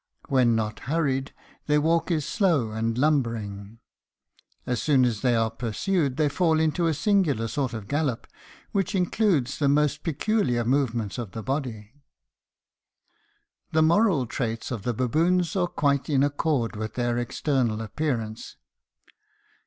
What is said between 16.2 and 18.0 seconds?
accord with their external